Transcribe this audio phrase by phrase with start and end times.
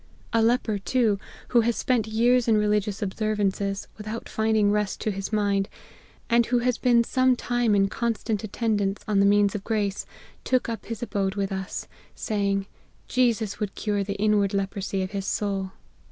[0.33, 1.19] "A leper too,
[1.49, 5.69] who has spent years in religious observances, without finding rest to his mind,
[6.27, 10.07] and who has been some time in constant attendance on the means of grace,
[10.43, 12.65] took up his abode with us, saying,
[13.07, 15.71] Jesus would cure the inward leprosy of his soul.